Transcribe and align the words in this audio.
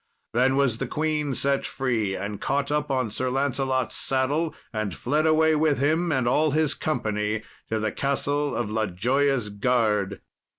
Then 0.33 0.55
was 0.55 0.77
the 0.79 0.87
queen 0.87 1.35
set 1.35 1.63
free, 1.63 2.15
and 2.15 2.41
caught 2.41 2.71
up 2.71 2.89
on 2.89 3.11
Sir 3.11 3.29
Lancelot's 3.29 3.95
saddle 3.95 4.55
and 4.73 4.95
fled 4.95 5.27
away 5.27 5.53
with 5.55 5.77
him 5.79 6.11
and 6.11 6.27
all 6.27 6.49
his 6.49 6.73
company 6.73 7.43
to 7.69 7.77
the 7.79 7.91
Castle 7.91 8.55
of 8.55 8.71
La 8.71 8.87
Joyous 8.87 9.49
Garde. 9.49 10.19